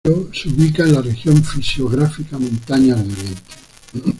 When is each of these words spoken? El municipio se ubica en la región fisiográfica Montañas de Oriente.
El 0.03 0.15
municipio 0.15 0.49
se 0.49 0.49
ubica 0.59 0.81
en 0.83 0.93
la 0.95 1.01
región 1.03 1.43
fisiográfica 1.43 2.39
Montañas 2.39 3.05
de 3.07 3.13
Oriente. 3.13 3.41